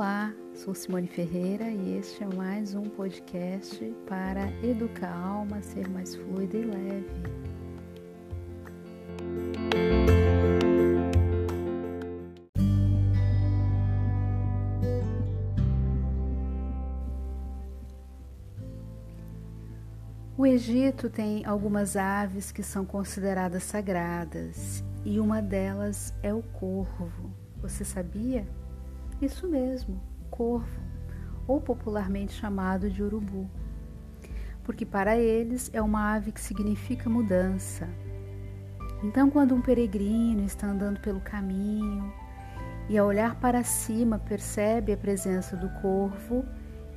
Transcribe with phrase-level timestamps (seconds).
[0.00, 5.62] Olá, sou Simone Ferreira e este é mais um podcast para educar a alma a
[5.62, 7.06] ser mais fluida e leve.
[20.34, 27.30] O Egito tem algumas aves que são consideradas sagradas e uma delas é o corvo.
[27.60, 28.46] Você sabia?
[29.20, 30.80] Isso mesmo, corvo,
[31.46, 33.46] ou popularmente chamado de urubu,
[34.64, 37.86] porque para eles é uma ave que significa mudança.
[39.02, 42.10] Então, quando um peregrino está andando pelo caminho
[42.88, 46.42] e ao olhar para cima percebe a presença do corvo,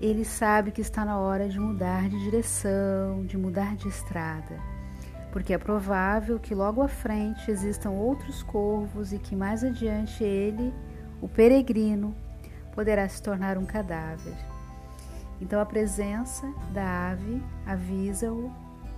[0.00, 4.60] ele sabe que está na hora de mudar de direção, de mudar de estrada,
[5.32, 10.72] porque é provável que logo à frente existam outros corvos e que mais adiante ele
[11.22, 12.14] o peregrino
[12.74, 14.34] poderá se tornar um cadáver.
[15.40, 18.50] Então a presença da ave avisa-o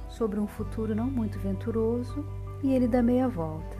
[0.08, 2.26] sobre um futuro não muito venturoso
[2.62, 3.76] e ele dá meia volta.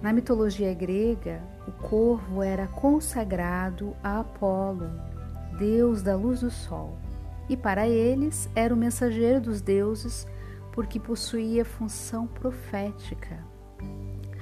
[0.00, 4.90] Na mitologia grega, o corvo era consagrado a Apolo,
[5.58, 6.98] deus da luz do sol,
[7.48, 10.26] e para eles era o mensageiro dos deuses
[10.72, 13.38] porque possuía função profética.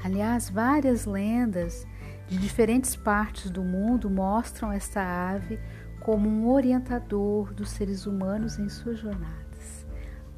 [0.03, 1.87] Aliás, várias lendas
[2.33, 5.59] de diferentes partes do mundo mostram esta ave
[6.01, 9.87] como um orientador dos seres humanos em suas jornadas.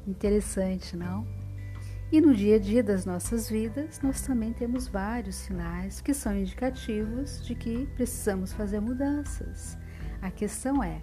[0.05, 1.25] Interessante, não?
[2.11, 6.37] E no dia a dia das nossas vidas, nós também temos vários sinais que são
[6.37, 9.77] indicativos de que precisamos fazer mudanças.
[10.21, 11.01] A questão é: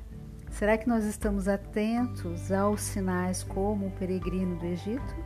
[0.50, 5.16] será que nós estamos atentos aos sinais como o peregrino do Egito?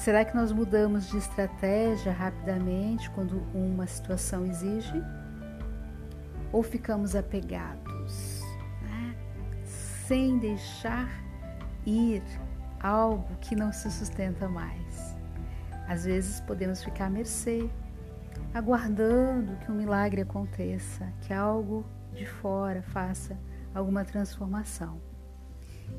[0.00, 4.94] Será que nós mudamos de estratégia rapidamente quando uma situação exige?
[6.50, 8.40] Ou ficamos apegados,
[8.80, 9.14] né?
[9.62, 11.06] sem deixar
[11.84, 12.22] ir
[12.80, 15.14] algo que não se sustenta mais?
[15.86, 17.68] Às vezes podemos ficar à mercê,
[18.54, 21.84] aguardando que um milagre aconteça, que algo
[22.14, 23.38] de fora faça
[23.74, 24.98] alguma transformação.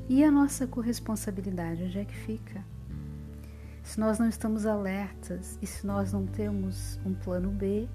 [0.08, 2.71] E a nossa corresponsabilidade, onde é que fica?
[3.82, 7.88] Se nós não estamos alertas e se nós não temos um plano B,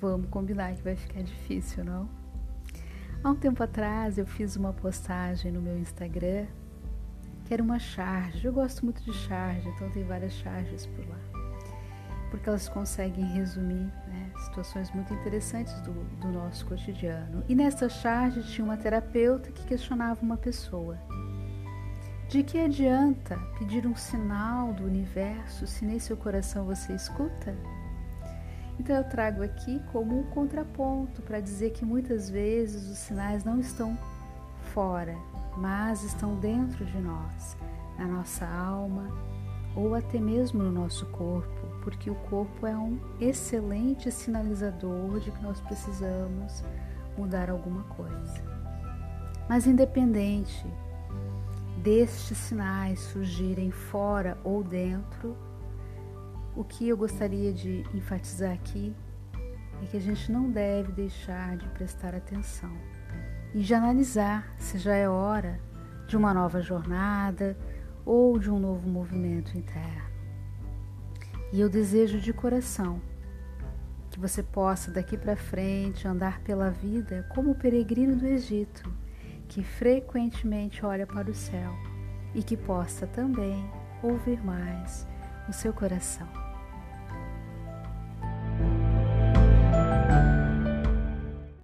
[0.00, 2.08] vamos combinar que vai ficar difícil, não?
[3.22, 6.46] Há um tempo atrás eu fiz uma postagem no meu Instagram
[7.44, 8.46] que era uma charge.
[8.46, 11.18] Eu gosto muito de charge, então tem várias charges por lá.
[12.30, 17.44] Porque elas conseguem resumir né, situações muito interessantes do, do nosso cotidiano.
[17.48, 20.98] E nessa charge tinha uma terapeuta que questionava uma pessoa.
[22.34, 27.56] De que adianta pedir um sinal do universo se nem seu coração você escuta?
[28.76, 33.60] Então eu trago aqui como um contraponto para dizer que muitas vezes os sinais não
[33.60, 33.96] estão
[34.72, 35.16] fora,
[35.56, 37.56] mas estão dentro de nós,
[37.96, 39.16] na nossa alma
[39.76, 45.40] ou até mesmo no nosso corpo, porque o corpo é um excelente sinalizador de que
[45.40, 46.64] nós precisamos
[47.16, 48.42] mudar alguma coisa.
[49.48, 50.66] Mas independente
[51.84, 55.36] destes sinais surgirem fora ou dentro,
[56.56, 58.96] o que eu gostaria de enfatizar aqui
[59.82, 62.72] é que a gente não deve deixar de prestar atenção
[63.52, 65.60] e de analisar se já é hora
[66.08, 67.54] de uma nova jornada
[68.02, 70.08] ou de um novo movimento interno.
[71.52, 72.98] E eu desejo de coração
[74.10, 79.03] que você possa daqui para frente andar pela vida como o peregrino do Egito
[79.54, 81.72] que frequentemente olha para o céu
[82.34, 83.70] e que possa também
[84.02, 85.06] ouvir mais
[85.48, 86.26] o seu coração.